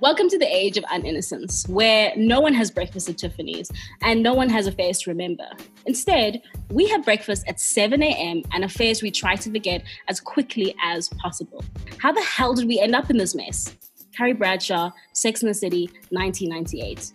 Welcome 0.00 0.28
to 0.28 0.38
the 0.38 0.46
age 0.46 0.76
of 0.76 0.84
uninnocence, 0.84 1.68
where 1.68 2.12
no 2.16 2.38
one 2.38 2.54
has 2.54 2.70
breakfast 2.70 3.08
at 3.08 3.18
Tiffany's 3.18 3.68
and 4.00 4.22
no 4.22 4.32
one 4.32 4.48
has 4.48 4.68
affairs 4.68 5.00
to 5.00 5.10
remember. 5.10 5.48
Instead, 5.86 6.40
we 6.70 6.86
have 6.86 7.04
breakfast 7.04 7.44
at 7.48 7.58
7 7.58 8.00
a.m. 8.00 8.42
and 8.52 8.62
affairs 8.62 9.02
we 9.02 9.10
try 9.10 9.34
to 9.34 9.50
forget 9.50 9.82
as 10.06 10.20
quickly 10.20 10.72
as 10.84 11.08
possible. 11.08 11.64
How 12.00 12.12
the 12.12 12.22
hell 12.22 12.54
did 12.54 12.68
we 12.68 12.78
end 12.78 12.94
up 12.94 13.10
in 13.10 13.16
this 13.16 13.34
mess? 13.34 13.74
Carrie 14.16 14.34
Bradshaw, 14.34 14.92
Sex 15.14 15.42
and 15.42 15.50
the 15.50 15.54
City, 15.54 15.90
1998. 16.10 17.12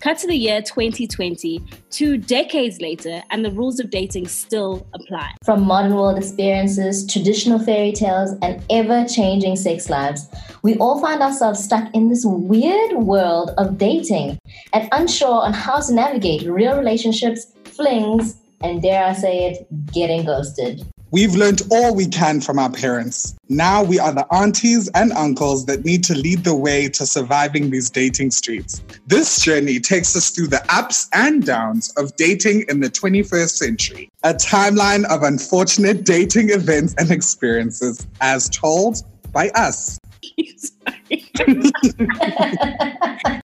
Cut 0.00 0.16
to 0.20 0.26
the 0.26 0.34
year 0.34 0.62
2020, 0.62 1.62
two 1.90 2.16
decades 2.16 2.80
later, 2.80 3.22
and 3.28 3.44
the 3.44 3.50
rules 3.50 3.78
of 3.80 3.90
dating 3.90 4.28
still 4.28 4.86
apply. 4.94 5.32
From 5.44 5.66
modern 5.66 5.94
world 5.94 6.16
experiences, 6.16 7.06
traditional 7.06 7.58
fairy 7.58 7.92
tales, 7.92 8.30
and 8.40 8.64
ever 8.70 9.04
changing 9.06 9.56
sex 9.56 9.90
lives, 9.90 10.26
we 10.62 10.76
all 10.76 11.02
find 11.02 11.20
ourselves 11.20 11.62
stuck 11.62 11.94
in 11.94 12.08
this 12.08 12.24
weird 12.24 12.94
world 12.94 13.50
of 13.58 13.76
dating 13.76 14.38
and 14.72 14.88
unsure 14.92 15.42
on 15.42 15.52
how 15.52 15.80
to 15.80 15.92
navigate 15.92 16.48
real 16.48 16.78
relationships, 16.78 17.52
flings, 17.64 18.40
and 18.62 18.80
dare 18.80 19.04
I 19.04 19.12
say 19.12 19.50
it, 19.50 19.92
getting 19.92 20.24
ghosted. 20.24 20.82
We've 21.12 21.34
learned 21.34 21.62
all 21.72 21.94
we 21.94 22.06
can 22.06 22.40
from 22.40 22.60
our 22.60 22.70
parents. 22.70 23.34
Now 23.48 23.82
we 23.82 23.98
are 23.98 24.12
the 24.12 24.32
aunties 24.32 24.88
and 24.94 25.10
uncles 25.12 25.66
that 25.66 25.84
need 25.84 26.04
to 26.04 26.14
lead 26.14 26.44
the 26.44 26.54
way 26.54 26.88
to 26.90 27.04
surviving 27.04 27.70
these 27.70 27.90
dating 27.90 28.30
streets. 28.30 28.80
This 29.08 29.40
journey 29.40 29.80
takes 29.80 30.14
us 30.14 30.30
through 30.30 30.46
the 30.46 30.64
ups 30.72 31.08
and 31.12 31.44
downs 31.44 31.92
of 31.96 32.14
dating 32.14 32.64
in 32.68 32.78
the 32.78 32.88
21st 32.88 33.50
century, 33.50 34.08
a 34.22 34.34
timeline 34.34 35.04
of 35.06 35.24
unfortunate 35.24 36.04
dating 36.04 36.50
events 36.50 36.94
and 36.96 37.10
experiences 37.10 38.06
as 38.20 38.48
told 38.48 39.02
by 39.32 39.48
us. 39.50 39.98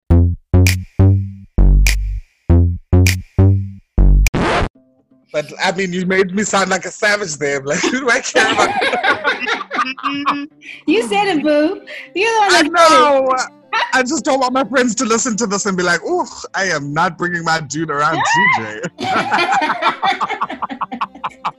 But 5.36 5.52
I 5.62 5.74
mean, 5.74 5.92
you 5.92 6.06
made 6.06 6.34
me 6.34 6.44
sound 6.44 6.70
like 6.70 6.86
a 6.86 6.92
savage 6.92 7.36
there. 7.36 7.60
Like, 7.62 7.82
who 7.82 8.00
do 8.00 8.10
I 8.10 8.22
care 8.22 8.54
about? 8.54 8.70
you 10.88 11.04
said 11.10 11.28
it, 11.28 11.44
boo. 11.44 11.86
You're 12.16 12.30
the 12.40 12.56
I 12.56 12.62
know. 12.62 13.36
I 13.92 14.04
just 14.04 14.24
don't 14.24 14.40
want 14.40 14.54
my 14.54 14.64
friends 14.64 14.96
to 14.96 15.04
listen 15.04 15.36
to 15.36 15.46
this 15.46 15.66
and 15.66 15.76
be 15.76 15.84
like, 15.84 16.00
"Oh, 16.06 16.26
I 16.54 16.68
am 16.68 16.94
not 16.94 17.18
bringing 17.18 17.44
my 17.44 17.60
dude 17.60 17.90
around 17.90 18.18
TJ." 18.58 18.84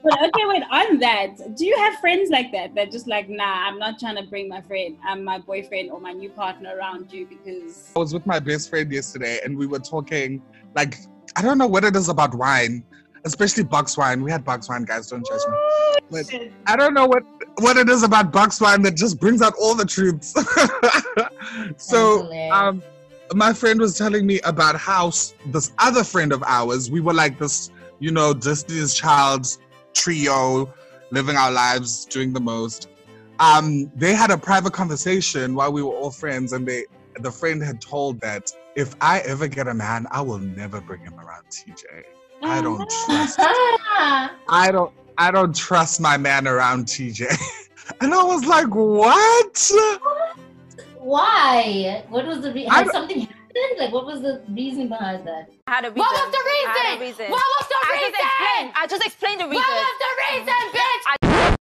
But 0.03 0.23
okay, 0.23 0.45
wait, 0.45 0.63
on 0.71 0.97
that, 0.97 1.55
do 1.55 1.63
you 1.63 1.77
have 1.77 1.99
friends 1.99 2.31
like 2.31 2.51
that 2.53 2.73
that 2.73 2.91
just 2.91 3.07
like, 3.07 3.29
nah, 3.29 3.67
I'm 3.67 3.77
not 3.77 3.99
trying 3.99 4.15
to 4.15 4.23
bring 4.23 4.49
my 4.49 4.61
friend, 4.61 4.97
um, 5.07 5.23
my 5.23 5.37
boyfriend 5.37 5.91
or 5.91 5.99
my 5.99 6.13
new 6.13 6.31
partner 6.31 6.75
around 6.75 7.11
you 7.11 7.27
because 7.27 7.91
I 7.95 7.99
was 7.99 8.11
with 8.11 8.25
my 8.25 8.39
best 8.39 8.71
friend 8.71 8.91
yesterday, 8.91 9.39
and 9.45 9.55
we 9.55 9.67
were 9.67 9.77
talking. 9.77 10.41
Like, 10.73 10.97
I 11.35 11.43
don't 11.43 11.59
know 11.59 11.67
what 11.67 11.83
it 11.83 11.95
is 11.95 12.09
about 12.09 12.33
wine, 12.33 12.83
especially 13.27 13.63
box 13.63 13.97
wine. 13.97 14.23
We 14.23 14.31
had 14.31 14.43
box 14.43 14.69
wine, 14.69 14.83
guys. 14.83 15.07
Don't 15.07 15.25
judge 15.25 15.41
me. 15.47 15.57
But 16.09 16.51
I 16.65 16.75
don't 16.75 16.93
know 16.93 17.05
what 17.05 17.23
what 17.59 17.77
it 17.77 17.89
is 17.89 18.03
about 18.03 18.31
box 18.31 18.59
wine 18.61 18.81
that 18.83 18.95
just 18.95 19.19
brings 19.19 19.41
out 19.41 19.53
all 19.59 19.75
the 19.75 19.85
truths. 19.85 20.33
so, 21.77 22.31
um, 22.51 22.81
my 23.33 23.53
friend 23.53 23.79
was 23.79 23.97
telling 23.97 24.25
me 24.25 24.39
about 24.41 24.75
how 24.75 25.11
this 25.47 25.73
other 25.79 26.03
friend 26.03 26.31
of 26.31 26.43
ours, 26.43 26.89
we 26.89 27.01
were 27.01 27.13
like 27.13 27.37
this, 27.37 27.71
you 27.99 28.11
know, 28.11 28.33
Destiny's 28.33 28.93
Child's 28.93 29.59
trio, 29.93 30.73
living 31.11 31.35
our 31.35 31.51
lives, 31.51 32.05
doing 32.05 32.31
the 32.33 32.39
most. 32.39 32.89
Um, 33.39 33.91
they 33.95 34.13
had 34.15 34.31
a 34.31 34.37
private 34.37 34.73
conversation 34.73 35.53
while 35.55 35.71
we 35.71 35.83
were 35.83 35.93
all 35.93 36.11
friends, 36.11 36.53
and 36.53 36.67
they 36.67 36.85
the 37.19 37.31
friend 37.31 37.61
had 37.63 37.81
told 37.81 38.19
that 38.21 38.51
if 38.75 38.95
I 39.01 39.19
ever 39.21 39.47
get 39.47 39.67
a 39.67 39.73
man, 39.73 40.05
I 40.11 40.21
will 40.21 40.37
never 40.37 40.79
bring 40.81 41.01
him 41.01 41.19
around 41.19 41.45
TJ. 41.49 42.03
I 42.43 42.59
oh, 42.59 42.61
don't 42.61 42.89
trust. 43.05 43.39
I 44.49 44.69
don't. 44.71 44.93
I 45.17 45.31
don't 45.31 45.55
trust 45.55 45.99
my 45.99 46.17
man 46.17 46.47
around 46.47 46.85
TJ. 46.85 47.25
And 48.01 48.13
I 48.13 48.21
was 48.21 48.45
like, 48.45 48.67
what? 48.67 49.71
Why? 50.99 52.03
What 52.09 52.27
was 52.27 52.41
the 52.41 52.51
re- 52.53 52.67
I 52.67 52.79
had 52.83 52.91
something 52.91 53.21
happened? 53.21 53.79
Like, 53.79 53.93
what 53.93 54.05
was 54.05 54.21
the 54.21 54.43
reason 54.49 54.89
behind 54.89 55.25
that? 55.25 55.49
I 55.67 55.75
had 55.75 55.85
a 55.85 55.91
reason. 55.91 55.99
What 55.99 56.11
was 56.11 56.31
the 56.31 56.37
I 56.37 56.65
had 56.67 56.97
a 56.97 56.99
reason? 56.99 57.17
reason. 57.17 57.31
What 57.31 57.43
was 57.59 57.67
the 57.69 57.75
I 57.75 57.97
just 57.97 58.09
explained. 58.09 58.67
reason? 58.67 58.73
I 58.75 58.87
just 58.87 59.05
explained 59.05 59.39
the 59.39 59.47
reason. 59.47 59.63
What 59.63 59.87
was 59.87 59.97
the 60.03 60.11
reason, 60.35 60.57
bitch? 60.75 61.55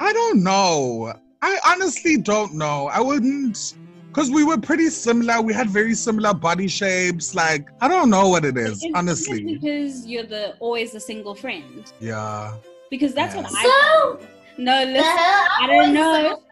I 0.00 0.12
don't 0.12 0.44
know. 0.44 1.14
I 1.42 1.58
honestly 1.66 2.18
don't 2.18 2.54
know. 2.54 2.88
I 2.88 3.00
wouldn't. 3.00 3.74
Because 4.10 4.28
we 4.28 4.42
were 4.42 4.58
pretty 4.58 4.90
similar. 4.90 5.40
We 5.40 5.54
had 5.54 5.70
very 5.70 5.94
similar 5.94 6.34
body 6.34 6.66
shapes. 6.66 7.32
Like, 7.34 7.68
I 7.80 7.86
don't 7.86 8.10
know 8.10 8.28
what 8.28 8.44
it 8.44 8.56
is, 8.56 8.78
Is 8.78 8.84
it 8.84 8.92
honestly. 8.96 9.44
because 9.54 10.04
you're 10.04 10.24
the 10.26 10.56
always 10.58 10.90
the 10.92 10.98
single 11.00 11.34
friend. 11.34 11.90
Yeah. 12.00 12.54
Because 12.90 13.14
that's 13.14 13.36
what 13.36 13.46
I. 13.46 13.62
So, 13.62 14.20
No, 14.58 14.82
listen. 14.82 15.04
I 15.04 15.66
don't 15.68 15.94
know. 15.94 16.42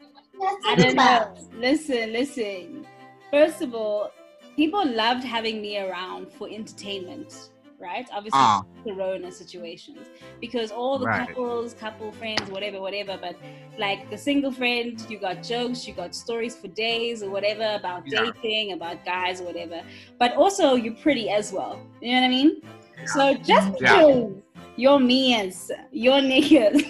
I 0.66 0.74
don't 0.76 0.94
know. 0.94 1.34
Listen, 1.58 2.12
listen. 2.12 2.86
First 3.32 3.60
of 3.60 3.74
all, 3.74 4.12
people 4.54 4.86
loved 4.86 5.24
having 5.24 5.60
me 5.60 5.78
around 5.80 6.30
for 6.32 6.48
entertainment, 6.48 7.50
right? 7.78 8.08
Obviously, 8.12 8.40
Ah. 8.40 8.62
Corona 8.84 9.30
situations, 9.30 10.06
because 10.40 10.70
all 10.70 10.98
the 10.98 11.06
Right. 11.06 11.28
couples, 11.28 11.74
couple 11.74 12.10
friends, 12.12 12.50
whatever, 12.50 12.80
whatever. 12.80 13.16
But 13.20 13.36
like 13.78 14.08
the 14.10 14.18
single 14.18 14.50
friend, 14.52 15.00
you 15.08 15.18
got 15.18 15.42
jokes, 15.42 15.86
you 15.86 15.94
got 15.94 16.14
stories 16.14 16.56
for 16.56 16.68
days 16.68 17.22
or 17.22 17.30
whatever 17.30 17.74
about 17.74 18.02
Yeah. 18.06 18.30
dating, 18.42 18.72
about 18.72 19.04
guys 19.04 19.40
or 19.40 19.44
whatever. 19.44 19.82
But 20.18 20.34
also, 20.36 20.74
you're 20.74 20.94
pretty 20.96 21.30
as 21.30 21.52
well. 21.52 21.78
You 22.00 22.14
know 22.14 22.20
what 22.20 22.26
I 22.26 22.28
mean? 22.28 22.62
So 23.06 23.34
just 23.34 23.68
Yeah. 23.80 23.96
because 23.96 24.32
your 24.76 24.98
mans, 25.00 25.70
your 25.92 26.20
niggas 26.32 26.84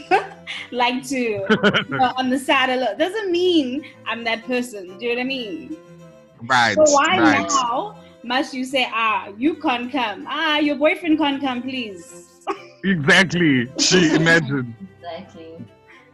like 0.73 1.07
to 1.09 1.47
on 2.19 2.31
the 2.31 2.39
side 2.39 2.71
of 2.71 2.81
look 2.81 2.99
doesn't 2.99 3.31
mean 3.31 3.83
I'm 4.07 4.25
that 4.25 4.45
person. 4.47 4.99
Do 4.99 5.05
you 5.07 5.13
know 5.13 5.17
what 5.17 5.21
I 5.21 5.25
mean? 5.25 5.77
Right. 6.47 6.75
So 6.75 6.83
why 6.95 7.19
right. 7.19 7.49
now 7.49 7.95
must 8.23 8.55
you 8.55 8.65
say, 8.65 8.87
ah, 8.93 9.29
you 9.37 9.55
can't 9.55 9.91
come? 9.91 10.27
Ah, 10.29 10.59
your 10.59 10.77
boyfriend 10.77 11.19
can't 11.19 11.41
come, 11.41 11.63
please. 11.63 12.27
Exactly. 12.85 13.67
She 13.79 14.15
imagined. 14.15 14.75
Exactly. 14.99 15.65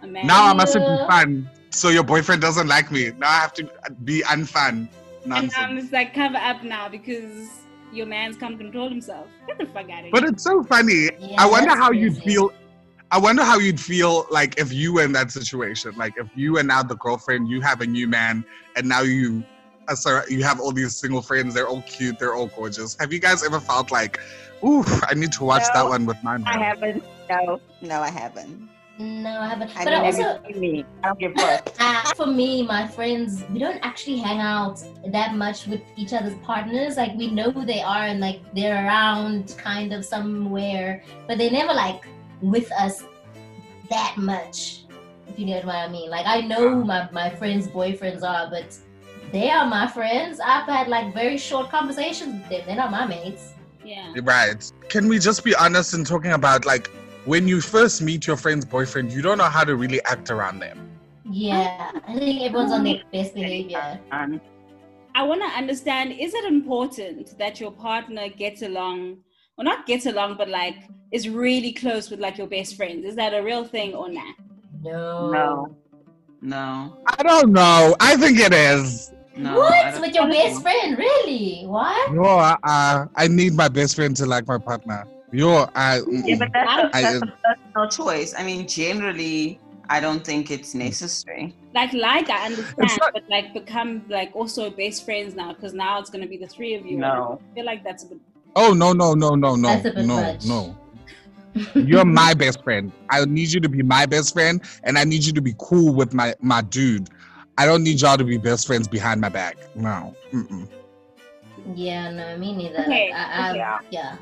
Man. 0.07 0.27
now 0.27 0.51
I 0.51 0.53
must 0.53 0.75
be 0.75 0.81
fun. 0.81 1.49
So 1.71 1.89
your 1.89 2.03
boyfriend 2.05 2.43
doesn't 2.43 2.69
like 2.69 2.93
me. 2.93 3.11
Now 3.19 3.29
I 3.31 3.41
have 3.41 3.55
to 3.55 3.69
be 4.05 4.23
unfun. 4.23 4.69
and 4.69 4.89
um, 4.89 4.89
Nonsense. 5.25 5.85
it's 5.85 5.93
like 5.93 6.15
cover 6.15 6.37
up 6.37 6.63
now 6.63 6.89
because 6.89 7.49
your 7.93 8.07
man's 8.07 8.37
can't 8.37 8.59
control 8.59 8.89
himself. 8.89 9.27
Get 9.47 9.59
the 9.59 9.67
fuck 9.67 9.89
out 9.91 9.99
of 9.99 10.05
here. 10.05 10.11
But 10.13 10.25
it's 10.25 10.43
so 10.45 10.63
funny. 10.63 11.09
Yeah, 11.19 11.37
I 11.43 11.47
wonder 11.47 11.71
that's 11.71 11.81
how 11.81 11.91
you'd 11.93 12.19
feel. 12.19 12.53
I 13.11 13.19
wonder 13.19 13.43
how 13.45 13.59
you'd 13.59 13.81
feel 13.81 14.27
like 14.31 14.59
if 14.59 14.73
you 14.73 14.93
were 14.95 15.05
in 15.05 15.13
that 15.13 15.31
situation. 15.31 15.95
Like 15.97 16.15
if 16.17 16.29
you 16.35 16.59
and 16.59 16.69
now 16.69 16.83
the 16.83 16.97
girlfriend, 16.97 17.49
you 17.49 17.61
have 17.63 17.81
a 17.81 17.87
new 17.87 18.09
man, 18.09 18.45
and 18.77 18.89
now 18.89 19.03
you, 19.03 19.45
uh, 19.89 19.95
sorry, 19.95 20.25
you 20.29 20.43
have 20.43 20.61
all 20.61 20.73
these 20.73 20.97
single 20.97 21.23
friends. 21.23 21.55
They're 21.55 21.69
all 21.69 21.83
cute. 21.83 22.19
They're 22.19 22.35
all 22.35 22.49
gorgeous. 22.49 22.97
Have 23.01 23.13
you 23.13 23.19
guys 23.19 23.45
ever 23.45 23.61
felt 23.61 23.91
like, 23.91 24.21
ooh, 24.65 24.85
I 25.09 25.15
need 25.15 25.33
to 25.33 25.45
watch 25.45 25.65
that 25.75 25.87
one 25.87 26.07
with 26.07 26.17
my 26.23 26.39
I 26.47 26.59
haven't. 26.59 27.05
No, 27.29 27.61
no, 27.81 28.01
I 28.01 28.11
haven't. 28.11 28.69
No, 28.99 29.41
I 29.41 29.49
haven't. 29.49 29.77
I 29.77 29.85
but 29.85 29.91
mean, 29.91 30.03
I 30.03 30.07
also, 30.07 30.23
everything 30.23 30.61
me. 30.61 30.85
I 31.03 31.09
don't 31.09 31.19
give 31.19 31.33
a 31.33 31.41
fuck. 31.41 31.75
uh, 31.81 32.15
for 32.17 32.27
me, 32.27 32.63
my 32.63 32.87
friends, 32.87 33.43
we 33.51 33.59
don't 33.59 33.81
actually 33.83 34.19
hang 34.19 34.39
out 34.39 34.83
that 35.09 35.35
much 35.35 35.67
with 35.67 35.81
each 35.97 36.13
other's 36.13 36.37
partners. 36.45 36.97
Like 36.97 37.17
we 37.17 37.29
know 37.29 37.51
who 37.51 37.67
they 37.67 37.83
are 37.83 38.05
and 38.05 38.21
like 38.21 38.41
they're 38.55 38.87
around 38.87 39.57
kind 39.59 39.93
of 39.93 40.05
somewhere, 40.05 41.03
but 41.27 41.39
they 41.39 41.51
never 41.51 41.75
like 41.75 42.07
with 42.41 42.71
us 42.73 43.03
that 43.91 44.15
much. 44.17 44.85
If 45.27 45.41
you 45.41 45.47
know 45.47 45.57
what 45.57 45.75
I 45.75 45.89
mean. 45.89 46.09
Like 46.09 46.27
I 46.27 46.43
know 46.43 46.69
who 46.69 46.85
my, 46.85 47.09
my 47.11 47.31
friends' 47.31 47.67
boyfriends 47.67 48.23
are, 48.23 48.49
but 48.49 48.79
they 49.35 49.51
are 49.51 49.67
my 49.67 49.89
friends. 49.89 50.39
I've 50.39 50.69
had 50.69 50.87
like 50.87 51.13
very 51.13 51.37
short 51.37 51.69
conversations 51.69 52.35
with 52.35 52.49
them. 52.51 52.63
They're 52.67 52.77
not 52.77 52.93
my 52.93 53.05
mates. 53.05 53.55
yeah. 53.85 54.13
Right. 54.23 54.73
Can 54.89 55.09
we 55.09 55.19
just 55.19 55.43
be 55.43 55.57
honest 55.57 55.93
in 55.93 56.05
talking 56.05 56.31
about 56.31 56.65
like 56.65 56.89
when 57.25 57.49
you 57.49 57.61
first 57.61 58.01
meet 58.01 58.29
your 58.29 58.37
friend's 58.37 58.65
boyfriend, 58.65 59.13
you 59.13 59.23
don't 59.23 59.39
know 59.39 59.53
how 59.57 59.65
to 59.65 59.75
really 59.75 60.01
act 60.05 60.31
around 60.31 60.61
them. 60.61 60.89
Yeah, 61.29 61.91
I 62.07 62.15
think 62.19 62.43
everyone's 62.43 62.71
on 62.71 62.85
their 62.85 63.03
best 63.13 63.35
behavior. 63.35 63.99
I 65.17 65.23
want 65.23 65.41
to 65.43 65.49
understand 65.49 66.13
is 66.13 66.33
it 66.33 66.45
important 66.45 67.37
that 67.39 67.59
your 67.59 67.73
partner 67.73 68.29
gets 68.29 68.63
along, 68.63 69.19
or 69.59 69.65
not 69.65 69.87
gets 69.87 70.07
along, 70.07 70.37
but 70.37 70.49
like 70.49 70.77
is 71.11 71.29
really 71.29 71.73
close 71.73 72.09
with 72.09 72.21
like 72.21 72.39
your 72.39 72.47
best 72.47 72.77
friends? 72.77 73.05
Is 73.05 73.17
that 73.17 73.35
a 73.35 73.43
real 73.43 73.65
thing 73.65 73.95
or 73.95 74.09
not? 74.09 74.37
No. 74.83 75.31
no, 75.33 75.77
no, 76.41 76.99
I 77.07 77.23
don't 77.23 77.53
know. 77.53 77.97
I 77.99 78.17
think 78.17 78.39
it 78.39 78.53
is. 78.53 79.14
No. 79.37 79.59
What? 79.59 80.01
With 80.01 80.15
your 80.15 80.29
best 80.29 80.63
friend? 80.63 80.97
Really? 80.99 81.65
What? 81.67 82.13
Yo, 82.13 82.23
uh, 82.23 83.07
I 83.15 83.29
need 83.29 83.55
my 83.55 83.69
best 83.69 83.97
friend 83.97 84.15
to 84.17 84.27
like 84.27 84.47
my 84.47 84.59
partner. 84.59 85.07
Yo, 85.33 85.67
I. 85.75 86.01
Yeah, 86.09 86.37
but 86.39 86.51
that's, 86.53 86.83
a, 86.83 86.97
I- 86.97 87.03
that's 87.03 87.23
a 87.23 87.33
personal 87.73 87.89
choice. 87.89 88.35
I 88.39 88.45
mean, 88.45 88.69
generally, 88.69 89.59
I 89.91 90.01
don't 90.01 90.25
think 90.25 90.51
it's 90.51 90.75
necessary. 90.75 91.55
Like, 91.75 91.93
like 91.93 92.31
I 92.31 92.47
understand, 92.47 92.91
not- 93.01 93.13
but 93.13 93.25
like 93.29 93.53
become 93.53 94.05
like 94.09 94.31
also 94.35 94.71
best 94.71 95.05
friends 95.05 95.35
now 95.35 95.53
because 95.53 95.75
now 95.75 95.99
it's 95.99 96.11
gonna 96.11 96.27
be 96.29 96.37
the 96.37 96.47
three 96.47 96.75
of 96.75 96.87
you. 96.87 96.99
No. 96.99 97.41
I 97.51 97.55
feel 97.55 97.65
like 97.65 97.83
that's 97.83 98.05
a 98.05 98.07
bit. 98.09 98.19
Oh 98.57 98.73
no 98.73 98.93
no 98.93 99.15
no 99.15 99.35
no 99.35 99.57
no 99.57 99.69
That's 99.81 99.97
a 99.97 100.03
no 100.05 100.21
much. 100.21 100.47
no. 100.47 100.77
You're 101.75 102.05
my 102.05 102.35
best 102.35 102.63
friend. 102.65 102.91
I 103.11 103.25
need 103.27 103.53
you 103.53 103.61
to 103.61 103.69
be 103.69 103.83
my 103.83 104.07
best 104.07 104.33
friend, 104.33 104.61
and 104.83 104.99
I 104.99 105.05
need 105.05 105.25
you 105.25 105.33
to 105.33 105.41
be 105.43 105.55
cool 105.59 105.95
with 105.95 106.13
my 106.15 106.35
my 106.41 106.63
dude. 106.63 107.09
I 107.57 107.67
don't 107.67 107.83
need 107.85 108.01
y'all 108.01 108.17
to 108.19 108.25
be 108.25 108.37
best 108.37 108.67
friends 108.67 108.89
behind 108.89 109.21
my 109.21 109.29
back. 109.29 109.57
No. 109.77 110.15
Mm-mm. 110.33 110.69
Yeah, 111.75 112.11
no, 112.11 112.37
me 112.37 112.55
neither. 112.55 112.81
Okay, 112.81 113.13
I, 113.13 113.49
I, 113.49 113.51
okay. 113.51 113.87
yeah. 113.91 114.17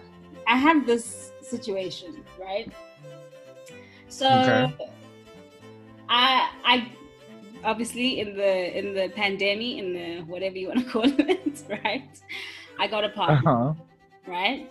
I 0.46 0.56
have 0.56 0.86
this 0.86 1.32
situation, 1.40 2.22
right? 2.40 2.70
So, 4.08 4.28
Okay. 4.28 4.74
I 6.08 6.50
I 6.64 6.92
obviously 7.64 8.20
in 8.20 8.36
the 8.36 8.78
in 8.78 8.94
the 8.94 9.08
pandemic 9.14 9.78
in 9.78 9.92
the 9.94 10.20
whatever 10.30 10.58
you 10.58 10.68
want 10.68 10.80
to 10.80 10.84
call 10.92 11.04
it, 11.06 11.62
right? 11.68 12.04
I 12.78 12.86
got 12.86 13.04
a 13.04 13.08
partner, 13.08 13.50
Uh-huh. 13.50 13.74
right? 14.26 14.68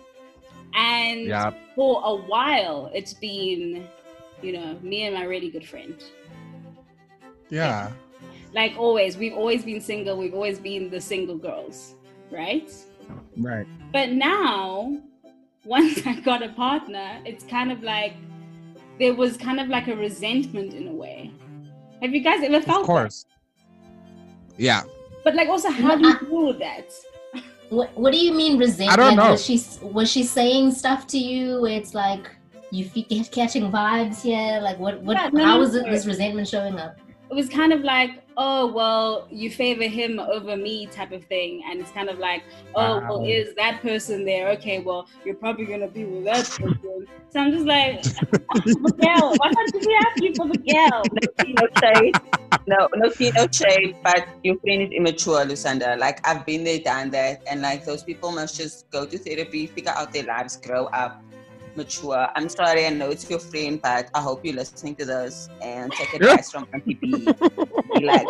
And 0.74 1.26
Yeah. 1.26 1.50
for 1.74 2.00
a 2.04 2.14
while, 2.14 2.90
it's 2.94 3.12
been, 3.14 3.86
you 4.40 4.52
know, 4.52 4.78
me 4.82 5.02
and 5.04 5.14
my 5.14 5.24
really 5.24 5.50
good 5.50 5.66
friend. 5.66 5.96
Yeah. 7.50 7.90
Like 8.54 8.74
always, 8.76 9.16
we've 9.16 9.34
always 9.34 9.64
been 9.64 9.80
single. 9.80 10.16
We've 10.18 10.34
always 10.34 10.58
been 10.58 10.90
the 10.90 11.00
single 11.00 11.36
girls, 11.36 11.94
right? 12.30 12.70
Right. 13.36 13.66
But 13.92 14.10
now, 14.10 14.98
once 15.64 16.00
I 16.06 16.20
got 16.20 16.42
a 16.42 16.50
partner, 16.50 17.20
it's 17.24 17.44
kind 17.44 17.72
of 17.72 17.82
like 17.82 18.14
there 18.98 19.14
was 19.14 19.36
kind 19.36 19.60
of 19.60 19.68
like 19.68 19.88
a 19.88 19.96
resentment 19.96 20.74
in 20.74 20.88
a 20.88 20.92
way. 20.92 21.30
Have 22.02 22.14
you 22.14 22.20
guys 22.20 22.42
ever 22.42 22.60
felt 22.60 22.80
Of 22.80 22.86
course. 22.86 23.24
Yeah. 24.58 24.82
But 25.24 25.34
like, 25.34 25.48
also, 25.48 25.70
how 25.70 25.96
do 25.96 26.08
you 26.08 26.18
deal 26.18 26.46
with 26.48 26.58
that? 26.58 26.92
What 27.70 27.96
What 27.96 28.12
do 28.12 28.18
you 28.18 28.34
mean 28.34 28.58
resentment? 28.58 28.98
I 28.98 29.02
don't 29.02 29.16
know. 29.16 29.30
Was 29.30 29.44
she 29.44 29.62
was 29.80 30.10
she 30.10 30.24
saying 30.24 30.72
stuff 30.72 31.06
to 31.08 31.18
you? 31.18 31.60
Where 31.62 31.72
it's 31.72 31.94
like 31.94 32.28
you 32.70 32.84
fe- 32.86 33.06
get 33.08 33.30
catching 33.30 33.70
vibes 33.70 34.20
here. 34.20 34.60
Like 34.60 34.78
what? 34.78 35.00
What? 35.02 35.16
Yeah, 35.16 35.30
no, 35.32 35.44
how 35.44 35.54
no, 35.54 35.60
was 35.60 35.74
it? 35.74 35.86
no. 35.86 35.90
This 35.90 36.04
resentment 36.04 36.48
showing 36.48 36.78
up? 36.78 36.98
It 37.30 37.34
was 37.34 37.48
kind 37.48 37.72
of 37.72 37.80
like, 37.80 38.10
oh 38.36 38.72
well, 38.72 39.28
you 39.30 39.50
favor 39.50 39.84
him 39.84 40.18
over 40.18 40.56
me 40.56 40.86
type 40.86 41.12
of 41.12 41.24
thing, 41.24 41.62
and 41.68 41.80
it's 41.80 41.90
kind 41.90 42.08
of 42.08 42.18
like, 42.18 42.42
oh 42.74 43.00
well, 43.00 43.24
is 43.24 43.54
that 43.56 43.82
person 43.82 44.24
there? 44.24 44.48
Okay, 44.50 44.80
well, 44.80 45.08
you're 45.24 45.34
probably 45.34 45.66
gonna 45.66 45.88
be 45.88 46.04
with 46.04 46.24
that 46.24 46.44
person. 46.44 47.06
So 47.30 47.40
I'm 47.40 47.52
just 47.52 47.66
like, 47.66 48.04
Miguel, 48.66 49.34
why 49.36 49.52
can't 49.52 49.74
you 49.74 49.80
be 49.80 49.94
happy 50.00 50.34
for 50.34 50.46
Miguel? 50.46 51.02
no 51.46 51.68
shade. 51.80 52.14
No, 52.66 52.88
no 52.94 53.10
tea, 53.10 53.32
no 53.34 53.46
shade. 53.50 53.96
But 54.02 54.28
your 54.42 54.56
friend 54.58 54.82
is 54.82 54.90
immature, 54.92 55.44
Lucinda. 55.44 55.96
Like 55.96 56.26
I've 56.26 56.46
been 56.46 56.64
there, 56.64 56.78
done 56.78 57.10
that, 57.10 57.42
and 57.46 57.62
like 57.62 57.84
those 57.84 58.02
people 58.02 58.32
must 58.32 58.56
just 58.56 58.90
go 58.90 59.06
to 59.06 59.18
therapy, 59.18 59.66
figure 59.66 59.92
out 59.96 60.12
their 60.12 60.24
lives, 60.24 60.56
grow 60.56 60.86
up, 60.86 61.22
mature. 61.76 62.28
I'm 62.34 62.48
sorry, 62.48 62.86
I 62.86 62.90
know 62.90 63.10
it's 63.10 63.28
your 63.28 63.38
friend, 63.38 63.80
but 63.82 64.10
I 64.14 64.20
hope 64.20 64.44
you're 64.44 64.54
listening 64.54 64.96
to 64.96 65.04
this 65.04 65.48
and 65.60 65.92
take 65.92 66.14
advice 66.20 66.50
from 66.50 66.66
Auntie 66.72 66.94
B. 66.94 67.10
Be 67.10 67.71
like, 68.02 68.26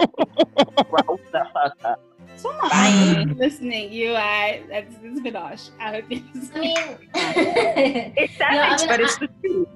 grow 0.89 1.19
the 1.33 1.47
fuck 1.53 1.77
up. 1.85 2.01
So 2.37 2.51
Bye. 2.71 3.25
much 3.27 3.37
listening. 3.37 3.93
You 3.93 4.15
I 4.15 4.63
that's 4.69 4.95
it's 5.03 5.19
a 5.21 5.23
bit 5.23 5.37
harsh. 5.37 5.69
I 5.79 5.93
hope 5.93 6.11
you. 6.11 6.23
I 6.55 6.59
mean, 6.61 6.77
It's 8.17 8.39
Yeah, 8.41 8.73
I 8.73 8.77
savage, 8.77 8.81
mean, 8.81 8.89
but 8.89 9.01
it's 9.01 9.19
the 9.19 9.29
truth. 9.43 9.69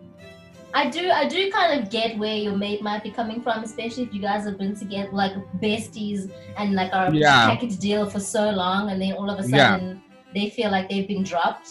I 0.74 0.90
do 0.90 1.10
I 1.10 1.28
do 1.28 1.50
kind 1.52 1.80
of 1.80 1.90
get 1.90 2.18
where 2.18 2.36
your 2.36 2.56
mate 2.56 2.82
might 2.82 3.02
be 3.02 3.10
coming 3.10 3.40
from, 3.42 3.62
especially 3.62 4.02
if 4.04 4.12
you 4.14 4.20
guys 4.20 4.44
have 4.44 4.58
been 4.58 4.74
together 4.76 5.10
like 5.12 5.32
besties 5.62 6.30
and 6.58 6.74
like 6.74 6.92
are 6.92 7.06
a 7.08 7.14
Yeah. 7.14 7.46
package 7.50 7.78
deal 7.78 8.08
for 8.10 8.20
so 8.20 8.50
long, 8.50 8.90
and 8.90 9.00
then 9.00 9.12
all 9.12 9.30
of 9.30 9.38
a 9.44 9.48
Yeah. 9.48 9.72
sudden 9.76 10.02
they 10.34 10.50
feel 10.50 10.70
like 10.70 10.88
they've 10.88 11.06
been 11.08 11.22
dropped. 11.22 11.68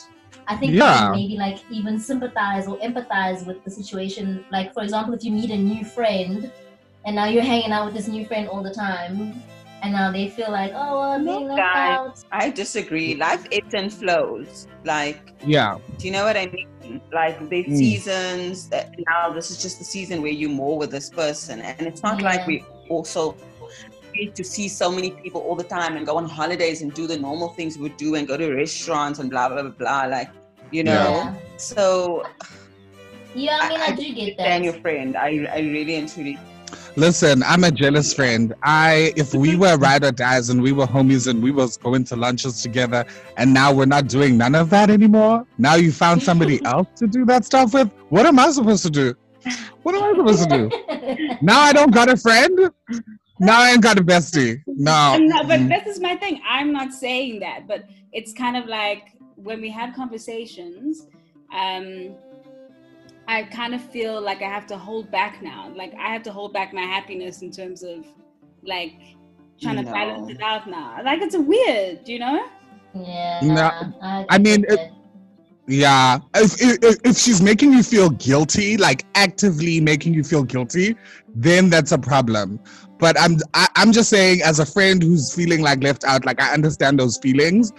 I 0.48 0.56
think 0.56 0.74
Yeah. 0.74 1.12
maybe 1.14 1.36
like 1.38 1.60
even 1.72 2.00
sympathize 2.00 2.68
or 2.68 2.78
empathize 2.78 3.46
with 3.46 3.64
the 3.64 3.72
situation. 3.72 4.46
Like 4.52 4.74
for 4.74 4.82
example, 4.84 5.14
if 5.14 5.24
you 5.24 5.32
meet 5.32 5.50
a 5.52 5.58
new 5.58 5.84
friend 5.84 6.52
and 7.06 7.16
now 7.16 7.26
you're 7.26 7.44
hanging 7.44 7.72
out 7.72 7.86
with 7.86 7.94
this 7.96 8.08
new 8.08 8.26
friend 8.26 8.48
all 8.48 8.64
the 8.64 8.74
time, 8.74 9.42
and 9.84 9.92
now 9.94 10.12
they 10.12 10.30
feel 10.30 10.52
like, 10.52 10.72
oh, 10.74 11.00
well, 11.00 11.12
I'm 11.14 11.24
being 11.26 11.48
left 11.48 11.58
guys. 11.60 11.98
out. 11.98 12.24
I 12.32 12.50
disagree. 12.50 13.16
Life 13.16 13.46
ebbs 13.52 13.74
and 13.74 13.94
flows. 13.94 14.68
Like 14.84 15.20
Yeah. 15.46 15.78
Do 15.98 16.08
you 16.08 16.12
know 16.14 16.24
what 16.24 16.38
I 16.38 16.48
mean? 16.48 17.02
Like 17.14 17.38
there's 17.50 17.66
Mm. 17.66 17.78
seasons 17.78 18.70
that 18.70 18.92
now 19.12 19.30
this 19.32 19.50
is 19.52 19.62
just 19.62 19.80
the 19.80 19.86
season 19.86 20.22
where 20.22 20.32
you're 20.32 20.50
more 20.66 20.78
with 20.78 20.92
this 20.92 21.10
person, 21.10 21.62
and 21.62 21.82
it's 21.88 22.04
not 22.04 22.22
like 22.22 22.46
we 22.48 22.64
also 22.90 23.36
need 24.16 24.34
to 24.36 24.44
see 24.44 24.68
so 24.70 24.90
many 24.92 25.12
people 25.12 25.42
all 25.42 25.56
the 25.56 25.64
time 25.78 25.98
and 25.98 26.06
go 26.06 26.16
on 26.18 26.26
holidays 26.30 26.82
and 26.82 26.94
do 26.94 27.06
the 27.06 27.18
normal 27.18 27.50
things 27.50 27.78
we 27.78 27.90
do 27.90 28.16
and 28.16 28.28
go 28.28 28.38
to 28.38 28.54
restaurants 28.54 29.20
and 29.20 29.30
blah 29.30 29.50
blah 29.50 29.62
blah 29.64 29.72
blah. 29.72 30.04
Like 30.06 30.30
you 30.72 30.84
know, 30.84 30.92
Yeah. 30.94 31.34
so 31.58 32.24
Yeah, 33.34 33.60
I 33.62 33.70
mean, 33.70 33.82
I, 33.82 33.92
do 33.96 34.14
get 34.14 34.38
that. 34.38 34.44
stand 34.46 34.64
your 34.66 34.74
friend. 34.86 35.18
I 35.18 35.30
I 35.52 35.60
really 35.60 35.96
and 35.96 36.08
truly. 36.08 36.38
Listen, 36.98 37.44
I'm 37.44 37.64
a 37.66 37.72
jealous 37.72 38.14
friend. 38.14 38.54
I 38.64 39.14
if 39.18 39.34
we 39.34 39.56
were 39.64 39.78
ride 39.78 40.04
or 40.06 40.12
dies 40.12 40.50
and 40.50 40.62
we 40.62 40.72
were 40.72 40.86
homies 40.88 41.28
and 41.28 41.44
we 41.44 41.52
was 41.52 41.78
going 41.78 42.06
to 42.06 42.16
lunches 42.16 42.62
together 42.62 43.06
and 43.38 43.54
now 43.54 43.74
we're 43.74 43.86
not 43.86 44.08
doing 44.08 44.38
none 44.38 44.56
of 44.56 44.70
that 44.70 44.90
anymore. 44.90 45.46
Now 45.58 45.76
you 45.76 45.92
found 45.92 46.24
somebody 46.24 46.64
else 46.66 46.88
to 46.98 47.08
do 47.08 47.26
that 47.26 47.44
stuff 47.46 47.74
with. 47.74 47.92
What 48.10 48.26
am 48.26 48.40
I 48.40 48.50
supposed 48.52 48.84
to 48.84 48.90
do? 48.90 49.14
What 49.84 49.94
am 49.96 50.04
I 50.04 50.14
supposed 50.16 50.50
to 50.50 50.70
do? 50.70 51.36
Now 51.42 51.60
I 51.60 51.74
don't 51.74 51.92
got 51.94 52.10
a 52.10 52.18
friend. 52.18 52.72
Now 53.40 53.62
I 53.62 53.72
ain't 53.72 53.82
got 53.84 54.00
a 54.00 54.04
bestie. 54.04 54.64
No. 54.66 55.18
But 55.48 55.60
Mm. 55.60 55.70
this 55.70 55.86
is 55.96 56.02
my 56.02 56.16
thing. 56.16 56.42
I'm 56.50 56.72
not 56.72 56.94
saying 56.94 57.42
that, 57.42 57.68
but 57.68 57.84
it's 58.12 58.32
kind 58.34 58.56
of 58.58 58.66
like 58.66 59.04
when 59.36 59.60
we 59.62 59.70
have 59.70 59.94
conversations, 59.94 61.08
um, 61.54 62.16
I 63.28 63.44
kind 63.44 63.74
of 63.74 63.82
feel 63.82 64.22
like 64.22 64.42
I 64.42 64.50
have 64.50 64.68
to 64.68 64.78
hold 64.78 65.10
back 65.12 65.42
now. 65.42 65.72
Like 65.76 65.94
I 65.96 66.12
have 66.14 66.24
to 66.24 66.32
hold 66.32 66.54
back 66.54 66.74
my 66.74 66.82
happiness 66.82 67.42
in 67.42 67.52
terms 67.52 67.84
of 67.84 68.06
like 68.64 68.94
trying 69.62 69.78
to 69.78 69.84
balance 69.84 70.30
it 70.32 70.42
out 70.42 70.68
now. 70.70 71.00
Like 71.04 71.22
it's 71.22 71.36
weird, 71.38 72.08
you 72.08 72.20
know? 72.20 72.46
Yeah, 72.94 73.40
No, 73.44 73.96
I, 74.02 74.26
I 74.30 74.38
mean, 74.38 74.66
it- 74.70 74.92
Yeah. 75.68 76.20
If, 76.36 76.62
if 76.62 76.98
if 77.04 77.18
she's 77.18 77.42
making 77.42 77.74
you 77.74 77.82
feel 77.82 78.12
guilty, 78.12 78.78
like 78.78 79.04
actively 79.16 79.82
making 79.82 80.14
you 80.14 80.24
feel 80.24 80.44
guilty, 80.44 80.96
then 81.34 81.70
that's 81.72 81.92
a 81.92 81.98
problem. 81.98 82.60
But 83.00 83.20
I'm 83.20 83.38
I, 83.56 83.68
I'm 83.76 83.92
just 83.92 84.10
saying, 84.12 84.42
as 84.44 84.60
a 84.60 84.66
friend 84.66 85.02
who's 85.02 85.34
feeling 85.34 85.62
like 85.62 85.82
left 85.84 86.04
out, 86.04 86.24
like 86.24 86.40
I 86.40 86.54
understand 86.54 87.00
those 87.00 87.18
feelings. 87.18 87.72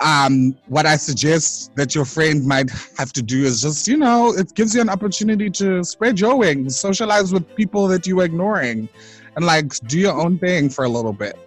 Um, 0.00 0.56
what 0.66 0.84
I 0.84 0.96
suggest 0.96 1.74
that 1.76 1.94
your 1.94 2.04
friend 2.04 2.44
might 2.44 2.70
have 2.98 3.12
to 3.14 3.22
do 3.22 3.44
is 3.44 3.62
just, 3.62 3.88
you 3.88 3.96
know, 3.96 4.32
it 4.34 4.54
gives 4.54 4.74
you 4.74 4.80
an 4.80 4.90
opportunity 4.90 5.48
to 5.50 5.82
spread 5.84 6.20
your 6.20 6.36
wings, 6.36 6.78
socialize 6.78 7.32
with 7.32 7.54
people 7.56 7.88
that 7.88 8.06
you 8.06 8.16
were 8.16 8.24
ignoring, 8.24 8.88
and 9.36 9.44
like 9.46 9.72
do 9.86 9.98
your 9.98 10.20
own 10.20 10.38
thing 10.38 10.68
for 10.68 10.84
a 10.84 10.88
little 10.88 11.12
bit. 11.12 11.38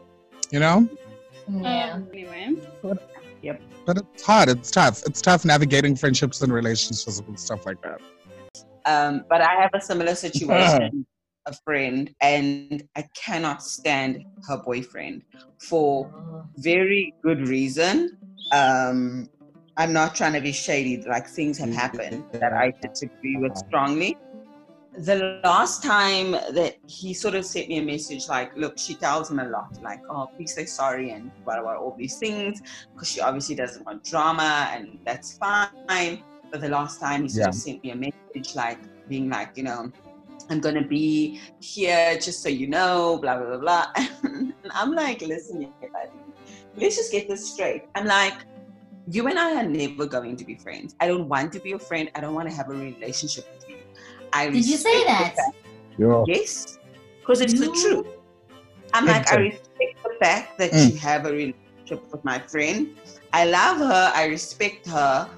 You 0.51 0.59
know? 0.59 0.89
yeah. 1.47 1.93
Um, 1.93 2.07
anyway. 2.11 2.55
But 3.89 3.97
it's 3.97 4.23
hard. 4.23 4.49
It's 4.49 4.69
tough. 4.69 5.01
It's 5.07 5.19
tough 5.19 5.45
navigating 5.45 5.95
friendships 5.95 6.41
and 6.43 6.53
relationships 6.53 7.19
and 7.19 7.39
stuff 7.39 7.65
like 7.65 7.81
that. 7.81 7.99
Um, 8.85 9.25
but 9.27 9.41
I 9.41 9.55
have 9.55 9.71
a 9.73 9.81
similar 9.81 10.13
situation. 10.13 11.07
A 11.45 11.53
friend, 11.65 12.13
and 12.21 12.83
I 12.95 13.07
cannot 13.15 13.63
stand 13.63 14.23
her 14.47 14.57
boyfriend 14.57 15.23
for 15.57 16.43
very 16.57 17.15
good 17.23 17.47
reason. 17.47 18.18
Um, 18.51 19.29
I'm 19.77 19.93
not 19.93 20.15
trying 20.15 20.33
to 20.33 20.41
be 20.41 20.51
shady, 20.51 21.01
like 21.03 21.27
things 21.27 21.57
have 21.59 21.71
happened 21.71 22.25
that 22.33 22.53
I 22.53 22.73
disagree 22.81 23.37
with 23.37 23.55
strongly. 23.55 24.17
The 24.97 25.39
last 25.43 25.81
time 25.83 26.31
that 26.31 26.75
he 26.87 27.13
sort 27.13 27.35
of 27.35 27.45
sent 27.45 27.69
me 27.69 27.77
a 27.77 27.83
message, 27.83 28.27
like, 28.27 28.55
look, 28.57 28.77
she 28.77 28.95
tells 28.95 29.31
him 29.31 29.39
a 29.39 29.47
lot, 29.47 29.81
like, 29.81 30.01
oh, 30.09 30.29
please 30.35 30.53
say 30.53 30.65
sorry 30.65 31.11
and 31.11 31.31
blah, 31.45 31.61
blah, 31.61 31.75
all 31.77 31.95
these 31.97 32.17
things, 32.17 32.61
because 32.93 33.09
she 33.09 33.21
obviously 33.21 33.55
doesn't 33.55 33.85
want 33.85 34.03
drama, 34.03 34.69
and 34.73 34.99
that's 35.05 35.37
fine. 35.37 36.23
But 36.51 36.59
the 36.59 36.69
last 36.69 36.99
time 36.99 37.23
he 37.23 37.29
sort 37.29 37.47
of 37.47 37.55
sent 37.55 37.81
me 37.83 37.91
a 37.91 37.95
message, 37.95 38.55
like, 38.55 38.79
being 39.07 39.29
like, 39.29 39.55
you 39.55 39.63
know, 39.63 39.91
I'm 40.49 40.59
gonna 40.59 40.85
be 40.85 41.39
here 41.59 42.17
just 42.17 42.41
so 42.41 42.49
you 42.49 42.67
know, 42.67 43.19
blah 43.21 43.37
blah 43.37 43.57
blah 43.57 43.57
blah. 43.57 43.85
and 44.23 44.53
I'm 44.71 44.93
like, 44.93 45.21
listen, 45.21 45.71
buddy, 45.79 46.18
let's 46.79 46.95
just 46.95 47.11
get 47.11 47.27
this 47.27 47.53
straight. 47.53 47.83
I'm 47.95 48.05
like, 48.05 48.33
you 49.07 49.27
and 49.27 49.39
I 49.39 49.55
are 49.63 49.67
never 49.67 50.05
going 50.05 50.35
to 50.37 50.45
be 50.45 50.55
friends. 50.55 50.95
I 50.99 51.07
don't 51.07 51.27
want 51.27 51.51
to 51.53 51.59
be 51.59 51.69
your 51.69 51.79
friend. 51.79 52.09
I 52.15 52.21
don't 52.21 52.33
want 52.35 52.49
to 52.49 52.55
have 52.55 52.69
a 52.69 52.73
relationship 52.73 53.45
with 53.53 53.69
you. 53.69 53.77
I 54.33 54.49
Did 54.49 54.67
you 54.67 54.77
say 54.77 55.03
that? 55.05 55.35
the 55.35 55.41
fact- 55.41 56.27
Yes, 56.27 56.77
because 57.19 57.41
it's 57.41 57.59
the 57.59 57.67
truth. 57.81 58.07
I'm 58.93 59.05
like, 59.05 59.31
I 59.31 59.35
respect 59.37 60.03
the 60.03 60.15
fact 60.25 60.57
that 60.59 60.71
Mm. 60.71 60.91
you 60.91 60.97
have 60.97 61.25
a 61.25 61.31
relationship 61.31 62.11
with 62.11 62.23
my 62.23 62.39
friend. 62.39 62.95
I 63.33 63.45
love 63.45 63.77
her. 63.77 64.11
I 64.15 64.25
respect 64.25 64.87
her. 64.87 65.29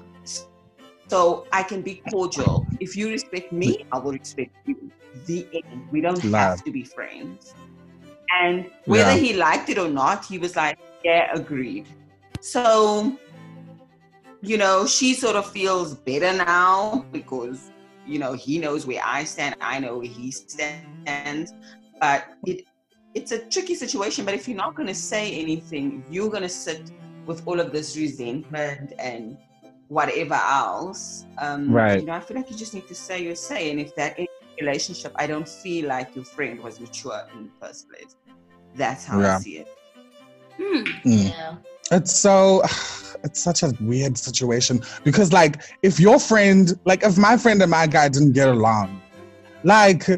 So 1.08 1.46
I 1.52 1.62
can 1.62 1.82
be 1.82 2.02
cordial. 2.10 2.66
If 2.80 2.96
you 2.96 3.10
respect 3.10 3.52
me, 3.52 3.84
I 3.92 3.98
will 3.98 4.12
respect 4.12 4.52
you. 4.66 4.90
the 5.26 5.46
end. 5.52 5.86
We 5.92 6.00
don't 6.00 6.24
Love. 6.24 6.40
have 6.40 6.64
to 6.64 6.70
be 6.72 6.84
friends. 6.84 7.54
And 8.40 8.70
whether 8.86 9.12
Yeah. 9.12 9.18
he 9.18 9.34
liked 9.34 9.68
it 9.68 9.76
or 9.76 9.88
not, 9.88 10.24
he 10.24 10.38
was 10.38 10.56
like, 10.56 10.78
yeah, 11.04 11.30
agreed. 11.34 11.86
So, 12.40 13.16
you 14.40 14.56
know, 14.58 14.86
she 14.86 15.14
sort 15.14 15.36
of 15.36 15.50
feels 15.50 15.94
better 15.94 16.32
now 16.36 17.06
because, 17.12 17.70
you 18.06 18.18
know, 18.18 18.32
he 18.32 18.58
knows 18.58 18.86
where 18.86 19.00
I 19.04 19.24
stand, 19.24 19.56
I 19.60 19.78
know 19.78 19.98
where 19.98 20.06
he 20.06 20.30
stands. 20.30 21.52
But 22.00 22.24
it 22.46 22.64
it's 23.14 23.30
a 23.30 23.38
tricky 23.38 23.74
situation. 23.74 24.24
But 24.24 24.34
if 24.34 24.48
you're 24.48 24.56
not 24.56 24.74
gonna 24.74 24.94
say 24.94 25.40
anything, 25.40 26.04
you're 26.10 26.30
gonna 26.30 26.48
sit 26.48 26.90
with 27.26 27.42
all 27.46 27.60
of 27.60 27.70
this 27.72 27.96
resentment 27.96 28.92
and 28.98 29.36
whatever 29.88 30.34
else. 30.34 31.26
Um, 31.38 31.70
Right. 31.70 32.00
You 32.00 32.06
know, 32.06 32.14
I 32.14 32.20
feel 32.20 32.36
like 32.36 32.50
you 32.50 32.56
just 32.56 32.74
need 32.74 32.88
to 32.88 32.94
say 32.94 33.22
your 33.22 33.36
say. 33.36 33.70
And 33.70 33.78
if 33.78 33.94
that 33.96 34.18
relationship, 34.60 35.12
I 35.16 35.26
don't 35.26 35.48
feel 35.48 35.88
like 35.88 36.16
your 36.16 36.24
friend 36.24 36.60
was 36.60 36.80
mature 36.80 37.20
in 37.34 37.44
the 37.44 37.66
first 37.66 37.88
place. 37.88 38.16
That's 38.74 39.04
how 39.04 39.20
Yeah. 39.20 39.36
I 39.36 39.40
see 39.40 39.58
it. 39.58 39.68
Hmm. 40.62 40.90
Yeah. 41.04 41.56
It's 41.90 42.12
so 42.12 42.62
it's 43.24 43.40
such 43.40 43.62
a 43.62 43.72
weird 43.80 44.18
situation 44.18 44.80
because 45.04 45.32
like 45.32 45.62
if 45.82 46.00
your 46.00 46.18
friend 46.18 46.72
like 46.84 47.04
if 47.04 47.16
my 47.18 47.36
friend 47.36 47.62
and 47.62 47.70
my 47.70 47.86
guy 47.86 48.08
didn't 48.08 48.32
get 48.32 48.48
along, 48.48 49.00
like 49.64 50.08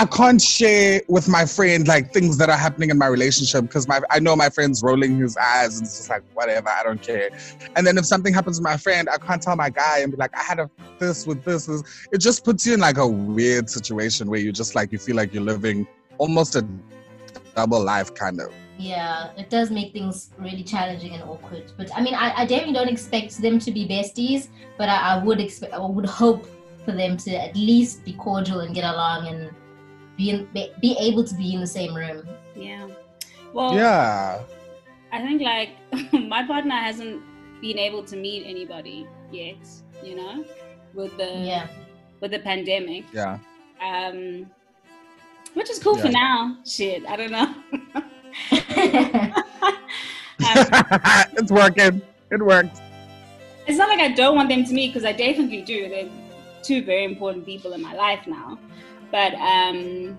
I 0.00 0.06
can't 0.06 0.40
share 0.40 1.02
with 1.08 1.28
my 1.28 1.44
friend 1.44 1.88
like 1.88 2.12
things 2.12 2.38
that 2.38 2.48
are 2.48 2.56
happening 2.56 2.90
in 2.90 2.98
my 2.98 3.08
relationship 3.08 3.62
because 3.62 3.88
my 3.88 4.00
I 4.10 4.20
know 4.20 4.36
my 4.36 4.48
friend's 4.48 4.80
rolling 4.80 5.18
his 5.18 5.36
eyes 5.36 5.78
and 5.78 5.86
it's 5.86 5.96
just 5.96 6.10
like 6.10 6.22
whatever, 6.34 6.68
I 6.68 6.84
don't 6.84 7.02
care. 7.02 7.30
And 7.74 7.84
then 7.84 7.98
if 7.98 8.06
something 8.06 8.32
happens 8.32 8.58
to 8.58 8.62
my 8.62 8.76
friend, 8.76 9.08
I 9.08 9.18
can't 9.18 9.42
tell 9.42 9.56
my 9.56 9.70
guy 9.70 9.98
and 9.98 10.12
be 10.12 10.16
like, 10.16 10.30
I 10.36 10.42
had 10.42 10.60
a 10.60 10.70
this 11.00 11.26
with 11.26 11.42
this, 11.42 11.66
this. 11.66 11.82
It 12.12 12.18
just 12.18 12.44
puts 12.44 12.64
you 12.64 12.74
in 12.74 12.80
like 12.80 12.98
a 12.98 13.06
weird 13.06 13.68
situation 13.68 14.30
where 14.30 14.38
you 14.38 14.52
just 14.52 14.76
like 14.76 14.92
you 14.92 14.98
feel 14.98 15.16
like 15.16 15.34
you're 15.34 15.42
living 15.42 15.84
almost 16.18 16.54
a 16.54 16.64
double 17.56 17.82
life 17.82 18.14
kind 18.14 18.40
of. 18.40 18.52
Yeah, 18.78 19.30
it 19.36 19.50
does 19.50 19.70
make 19.70 19.92
things 19.92 20.30
really 20.38 20.62
challenging 20.62 21.12
and 21.14 21.22
awkward. 21.24 21.72
But 21.76 21.90
I 21.96 22.00
mean, 22.00 22.14
I, 22.14 22.32
I 22.36 22.46
definitely 22.46 22.74
don't 22.74 22.88
expect 22.88 23.36
them 23.42 23.58
to 23.58 23.72
be 23.72 23.88
besties, 23.88 24.48
but 24.76 24.88
I, 24.88 25.14
I 25.14 25.24
would 25.24 25.40
expect, 25.40 25.74
I 25.74 25.78
would 25.80 26.06
hope 26.06 26.46
for 26.84 26.92
them 26.92 27.16
to 27.18 27.30
at 27.34 27.56
least 27.56 28.04
be 28.04 28.12
cordial 28.12 28.60
and 28.60 28.72
get 28.74 28.84
along 28.84 29.26
and 29.26 29.50
be 30.16 30.30
in, 30.30 30.44
be, 30.54 30.70
be 30.80 30.96
able 31.00 31.24
to 31.24 31.34
be 31.34 31.54
in 31.54 31.60
the 31.60 31.66
same 31.66 31.92
room. 31.94 32.26
Yeah. 32.54 32.88
Well, 33.52 33.74
Yeah. 33.74 34.42
I 35.10 35.22
think 35.22 35.42
like 35.42 35.70
my 36.12 36.46
partner 36.46 36.76
hasn't 36.76 37.22
been 37.60 37.78
able 37.78 38.04
to 38.04 38.16
meet 38.16 38.44
anybody 38.46 39.08
yet, 39.32 39.56
you 40.04 40.14
know, 40.14 40.44
with 40.94 41.16
the 41.16 41.24
Yeah. 41.24 41.66
with 42.20 42.30
the 42.30 42.38
pandemic. 42.38 43.04
Yeah. 43.12 43.38
Um 43.82 44.46
which 45.54 45.68
is 45.70 45.78
cool 45.80 45.96
for 45.96 46.08
now. 46.10 46.58
Shit, 46.64 47.04
I 47.08 47.16
don't 47.16 47.32
know. 47.32 47.54
um, 48.76 49.34
it's 51.36 51.50
working. 51.50 52.02
It 52.30 52.44
works. 52.44 52.80
it's 53.66 53.78
not 53.78 53.88
like 53.88 54.00
I 54.00 54.12
don't 54.12 54.36
want 54.36 54.48
them 54.48 54.64
to 54.64 54.72
meet 54.72 54.88
because 54.88 55.04
I 55.04 55.12
definitely 55.12 55.62
do. 55.62 55.88
They're 55.88 56.08
two 56.62 56.84
very 56.84 57.04
important 57.04 57.46
people 57.46 57.72
in 57.72 57.82
my 57.82 57.94
life 57.94 58.26
now. 58.26 58.58
But 59.10 59.34
um 59.34 60.18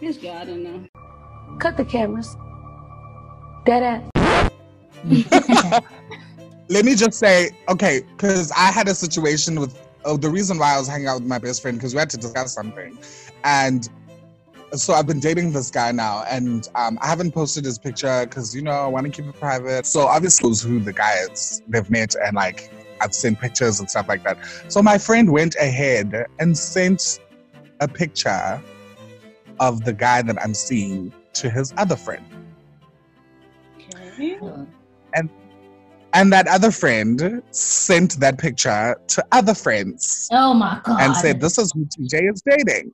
this 0.00 0.16
girl, 0.16 0.32
I 0.32 0.44
don't 0.44 0.62
know. 0.62 0.86
Cut 1.58 1.76
the 1.76 1.84
cameras. 1.84 2.36
Dead 3.64 3.82
ass. 3.82 4.50
Let 6.68 6.84
me 6.84 6.94
just 6.94 7.18
say, 7.18 7.50
okay, 7.68 8.02
because 8.16 8.52
I 8.52 8.70
had 8.70 8.88
a 8.88 8.94
situation 8.94 9.58
with 9.58 9.76
oh, 10.04 10.16
the 10.16 10.30
reason 10.30 10.58
why 10.58 10.74
I 10.74 10.78
was 10.78 10.88
hanging 10.88 11.08
out 11.08 11.20
with 11.20 11.28
my 11.28 11.38
best 11.38 11.62
friend 11.62 11.76
because 11.76 11.94
we 11.94 11.98
had 11.98 12.10
to 12.10 12.16
discuss 12.16 12.54
something, 12.54 12.98
and 13.44 13.88
so 14.74 14.94
I've 14.94 15.06
been 15.06 15.20
dating 15.20 15.52
this 15.52 15.70
guy 15.70 15.92
now, 15.92 16.24
and 16.28 16.68
um, 16.74 16.98
I 17.00 17.08
haven't 17.08 17.32
posted 17.32 17.64
his 17.64 17.78
picture 17.78 18.26
because 18.26 18.54
you 18.54 18.62
know 18.62 18.72
I 18.72 18.86
want 18.86 19.06
to 19.06 19.12
keep 19.12 19.28
it 19.28 19.38
private. 19.38 19.86
So 19.86 20.06
obviously, 20.06 20.48
knows 20.48 20.62
who 20.62 20.80
the 20.80 20.92
guy 20.92 21.14
is. 21.30 21.62
They've 21.68 21.88
met, 21.90 22.14
and 22.22 22.36
like 22.36 22.72
I've 23.00 23.14
sent 23.14 23.40
pictures 23.40 23.80
and 23.80 23.90
stuff 23.90 24.08
like 24.08 24.22
that. 24.24 24.38
So 24.68 24.82
my 24.82 24.98
friend 24.98 25.30
went 25.32 25.54
ahead 25.56 26.26
and 26.38 26.56
sent 26.56 27.20
a 27.80 27.88
picture 27.88 28.62
of 29.58 29.84
the 29.84 29.92
guy 29.92 30.22
that 30.22 30.40
I'm 30.42 30.54
seeing 30.54 31.12
to 31.34 31.50
his 31.50 31.72
other 31.76 31.96
friend. 31.96 32.24
Okay. 34.18 34.38
And 36.12 36.32
that 36.32 36.48
other 36.48 36.70
friend 36.72 37.40
sent 37.50 38.18
that 38.18 38.38
picture 38.38 38.96
to 39.06 39.24
other 39.30 39.54
friends 39.54 40.28
oh 40.32 40.52
my 40.52 40.80
god. 40.82 41.00
and 41.00 41.16
said, 41.16 41.40
This 41.40 41.56
is 41.56 41.72
who 41.72 41.84
TJ 41.84 42.32
is 42.32 42.42
dating. 42.42 42.92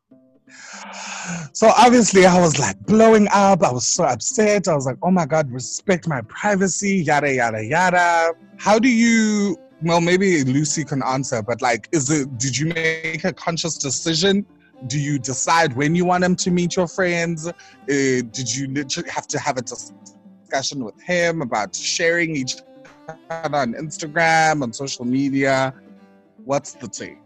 So 1.53 1.73
obviously, 1.77 2.27
I 2.27 2.39
was 2.39 2.59
like 2.59 2.79
blowing 2.87 3.29
up. 3.33 3.63
I 3.63 3.73
was 3.73 3.89
so 3.89 4.05
upset. 4.05 4.69
I 4.69 4.75
was 4.75 4.87
like, 4.87 4.99
Oh 5.03 5.11
my 5.11 5.25
God, 5.25 5.51
respect 5.51 6.07
my 6.07 6.21
privacy, 6.23 6.97
yada, 6.97 7.33
yada, 7.33 7.65
yada. 7.65 8.33
How 8.59 8.79
do 8.79 8.89
you, 8.89 9.57
well, 9.83 10.01
maybe 10.01 10.45
Lucy 10.45 10.85
can 10.85 11.03
answer, 11.03 11.43
but 11.43 11.63
like, 11.63 11.89
is 11.93 12.11
it, 12.11 12.39
did 12.39 12.57
you 12.59 12.67
make 12.67 13.25
a 13.25 13.33
conscious 13.33 13.77
decision? 13.79 14.45
Do 14.87 15.01
you 15.01 15.19
decide 15.19 15.75
when 15.75 15.95
you 15.95 16.05
want 16.05 16.25
him 16.25 16.37
to 16.37 16.51
meet 16.51 16.77
your 16.77 16.87
friends? 16.87 17.49
Uh, 17.49 17.53
did 17.89 18.55
you 18.55 18.69
literally 18.69 19.11
have 19.11 19.27
to 19.29 19.39
have 19.39 19.57
a 19.57 19.63
discussion 19.63 20.85
with 20.85 21.01
him 21.03 21.43
about 21.43 21.75
sharing 21.75 22.37
each 22.37 22.57
other 23.31 23.57
on 23.57 23.73
Instagram, 23.75 24.63
on 24.63 24.73
social 24.73 25.05
media? 25.05 25.75
What's 26.45 26.75
the 26.75 26.89
tea? 26.89 27.17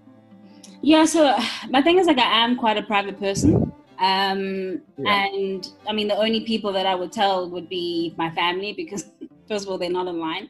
Yeah, 0.83 1.05
so 1.05 1.37
my 1.71 1.83
thing 1.83 1.99
is 1.99 2.07
like 2.07 2.19
I 2.19 2.45
am 2.45 2.57
quite 2.57 2.77
a 2.77 2.83
private 2.83 3.19
person. 3.19 3.73
Um 3.99 4.81
Yeah. 4.99 5.27
and 5.27 5.69
I 5.89 5.93
mean 5.93 6.09
the 6.09 6.17
only 6.17 6.41
people 6.41 6.73
that 6.73 6.87
I 6.87 6.95
would 6.95 7.13
tell 7.13 7.49
would 7.51 7.69
be 7.69 8.15
my 8.17 8.31
family 8.31 8.73
because 8.83 9.05
first 9.49 9.65
of 9.65 9.71
all 9.71 9.79
they're 9.79 9.91
not 9.91 10.07
online. 10.07 10.49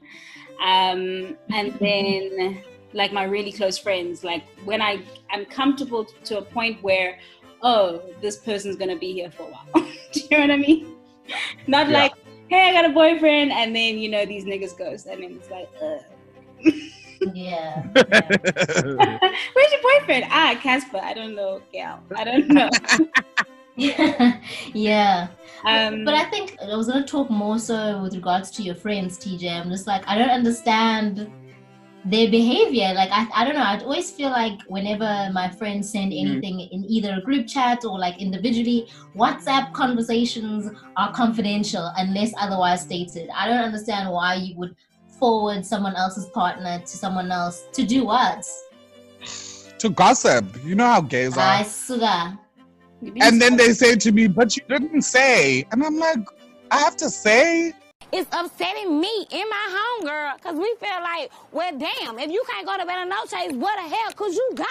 Um 0.65 1.37
and 1.53 1.73
then 1.81 2.63
like 2.93 3.13
my 3.13 3.25
really 3.25 3.53
close 3.53 3.79
friends, 3.79 4.25
like 4.25 4.45
when 4.65 4.81
I 4.83 5.03
I'm 5.31 5.45
comfortable 5.47 6.05
to 6.25 6.39
a 6.39 6.43
point 6.43 6.83
where 6.83 7.19
oh, 7.63 8.03
this 8.23 8.39
person's 8.39 8.77
gonna 8.77 8.97
be 8.97 9.13
here 9.13 9.31
for 9.31 9.43
a 9.43 9.51
while. 9.51 9.87
Do 10.13 10.21
you 10.21 10.29
know 10.31 10.41
what 10.41 10.51
I 10.51 10.57
mean? 10.57 10.97
Not 11.67 11.89
Yeah. 11.89 11.99
like, 12.01 12.15
hey, 12.49 12.71
I 12.71 12.73
got 12.73 12.85
a 12.91 12.93
boyfriend, 12.95 13.53
and 13.53 13.77
then 13.77 13.99
you 13.99 14.09
know 14.09 14.25
these 14.25 14.45
niggas 14.45 14.77
ghost, 14.79 15.07
and 15.07 15.23
then 15.23 15.33
it's 15.39 15.51
like, 15.51 15.69
Ugh. 15.83 16.01
Yeah. 17.35 17.83
yeah. 17.95 19.19
Where's 19.55 19.73
your 19.73 19.83
boyfriend? 19.83 20.25
Ah, 20.31 20.59
Casper. 20.63 21.01
I 21.03 21.15
don't 21.15 21.35
know, 21.35 21.63
gal. 21.73 22.03
I 22.17 22.25
don't 22.25 22.49
know. 22.49 22.71
yeah. 23.77 25.29
Um, 25.65 26.05
but 26.05 26.15
I 26.15 26.25
think 26.25 26.57
I 26.63 26.77
was 26.77 26.89
gonna 26.89 27.07
talk 27.07 27.31
more 27.31 27.59
so 27.59 28.03
with 28.03 28.15
regards 28.15 28.51
to 28.53 28.63
your 28.63 28.75
friends, 28.75 29.19
TJ. 29.19 29.49
I'm 29.61 29.71
just 29.71 29.87
like 29.87 30.03
I 30.07 30.17
don't 30.19 30.31
understand 30.31 31.31
their 32.05 32.31
behavior. 32.31 32.93
Like 32.95 33.11
I, 33.13 33.27
I 33.35 33.45
don't 33.45 33.55
know. 33.55 33.63
I'd 33.63 33.83
always 33.83 34.11
feel 34.11 34.31
like 34.31 34.59
whenever 34.69 35.31
my 35.33 35.51
friends 35.51 35.91
send 35.91 36.13
Mhm. 36.13 36.21
anything 36.21 36.61
in 36.61 36.85
either 36.89 37.15
a 37.19 37.21
group 37.21 37.47
chat 37.47 37.85
or 37.85 37.99
like 37.99 38.21
individually, 38.21 38.89
WhatsApp 39.15 39.73
conversations 39.75 40.71
are 40.97 41.13
confidential 41.13 41.91
unless 41.99 42.33
otherwise 42.39 42.83
stated. 42.83 43.29
I 43.35 43.47
don't 43.49 43.59
understand 43.65 44.11
why 44.11 44.35
you 44.37 44.57
would 44.57 44.75
forward 45.21 45.65
someone 45.65 45.95
else's 45.95 46.27
partner 46.27 46.81
to 46.81 46.97
someone 46.97 47.31
else 47.31 47.67
to 47.73 47.85
do 47.85 48.05
what? 48.05 48.45
to 49.81 49.89
gossip. 49.89 50.45
You 50.65 50.75
know 50.75 50.87
how 50.87 51.01
gays 51.01 51.37
are. 51.37 51.41
I 51.41 51.61
are. 51.61 51.65
suga. 51.65 52.39
And 53.21 53.41
then 53.41 53.57
they 53.57 53.73
say 53.73 53.97
to 53.97 54.13
me, 54.13 54.29
but 54.29 54.57
you 54.57 54.63
didn't 54.69 55.03
say. 55.03 55.67
And 55.73 55.83
I'm 55.83 55.99
like, 55.99 56.19
I 56.71 56.79
have 56.79 56.97
to 56.99 57.09
say? 57.09 57.73
It's 58.13 58.29
upsetting 58.33 59.01
me 59.01 59.27
in 59.31 59.49
my 59.49 59.67
home, 59.71 60.07
girl, 60.07 60.35
because 60.37 60.57
we 60.57 60.75
feel 60.81 61.01
like, 61.01 61.31
well, 61.53 61.73
damn, 61.79 62.19
if 62.19 62.31
you 62.31 62.43
can't 62.51 62.67
go 62.67 62.77
to 62.77 62.85
bed 62.85 62.99
and 62.99 63.11
No 63.11 63.25
Chase, 63.25 63.53
what 63.53 63.77
the 63.77 63.97
hell 63.97 64.13
could 64.15 64.35
you 64.35 64.51
go? 64.55 64.65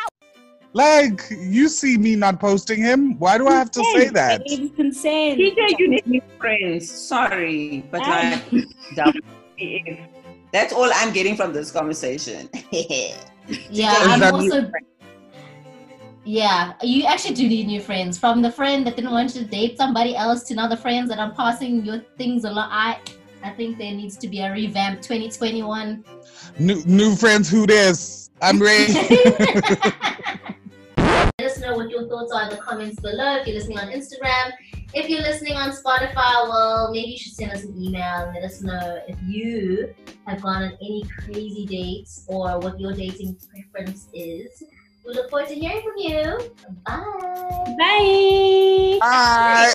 Like, 0.74 1.24
you 1.32 1.68
see 1.70 1.98
me 1.98 2.16
not 2.16 2.40
posting 2.40 2.80
him. 2.80 3.18
Why 3.18 3.40
do 3.40 3.48
I 3.48 3.56
have 3.56 3.72
to 3.72 3.84
say 3.96 4.10
that? 4.10 4.44
It's 4.46 4.76
consent. 4.76 5.40
TJ, 5.40 5.80
you 5.80 5.88
need 5.88 6.06
new 6.06 6.22
friends. 6.38 6.92
Sorry, 6.92 7.84
but 7.90 8.02
like, 8.02 8.44
WTF. 8.96 10.19
That's 10.52 10.74
all 10.74 10.90
I'm 10.94 11.14
getting 11.14 11.36
from 11.36 11.54
this 11.54 11.72
conversation. 11.72 12.50
Yeah, 13.72 13.96
I'm 13.98 14.22
also. 14.32 14.70
Yeah, 16.24 16.74
you 16.84 17.06
actually 17.06 17.34
do 17.34 17.48
need 17.48 17.66
new 17.66 17.82
friends. 17.82 18.20
From 18.20 18.44
the 18.44 18.52
friend 18.52 18.86
that 18.86 18.96
didn't 18.96 19.10
want 19.10 19.34
you 19.34 19.42
to 19.42 19.48
date 19.48 19.76
somebody 19.76 20.16
else 20.16 20.44
to 20.44 20.54
now 20.54 20.68
the 20.68 20.78
friends 20.78 21.10
that 21.10 21.18
are 21.18 21.32
passing 21.32 21.84
your 21.84 22.02
things 22.16 22.44
along. 22.44 22.70
I, 22.70 23.00
I 23.42 23.50
think 23.50 23.80
there 23.80 23.92
needs 23.92 24.18
to 24.18 24.28
be 24.28 24.42
a 24.42 24.52
revamp 24.52 25.02
2021. 25.02 26.06
New, 26.60 26.84
new 26.86 27.16
friends, 27.16 27.50
who 27.50 27.66
this? 27.66 28.30
I'm 28.40 28.62
ready. 28.62 28.94
Let 30.98 31.34
us 31.40 31.60
know 31.60 31.76
what 31.76 31.90
your 31.90 32.08
thoughts 32.08 32.32
are 32.32 32.44
in 32.44 32.50
the 32.50 32.58
comments 32.58 33.00
below. 33.00 33.38
If 33.38 33.48
you're 33.48 33.56
listening 33.56 33.80
on 33.80 33.88
Instagram, 33.88 34.52
if 34.94 35.10
you're 35.10 35.22
listening 35.22 35.54
on 35.54 35.72
Spotify, 35.72 36.50
well, 36.50 36.92
maybe 36.92 37.12
you 37.12 37.18
should 37.18 37.34
send 37.34 37.52
us 37.52 37.64
an 37.64 37.82
email 37.82 38.26
and 38.26 38.34
let 38.34 38.44
us 38.44 38.62
know 38.62 39.02
if 39.08 39.18
you 39.26 39.94
have 40.26 40.42
gone 40.42 40.64
on 40.64 40.72
any 40.82 41.04
crazy 41.20 41.66
dates 41.66 42.26
or 42.28 42.60
what 42.60 42.80
your 42.80 42.94
dating 42.94 43.38
preference 43.52 44.08
is. 44.14 44.64
We 45.06 45.14
look 45.14 45.30
forward 45.30 45.48
to 45.50 45.56
hearing 45.56 45.82
from 45.82 45.94
you. 45.98 46.54
Bye. 46.86 47.76
Bye. 47.78 49.00
Bye. 49.00 49.74